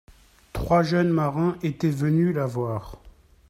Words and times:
trois 0.51 0.81
jeunes 0.81 1.11
marins 1.11 1.59
étaient 1.61 1.91
venus 1.91 2.33
la 2.33 2.47
voir. 2.47 2.97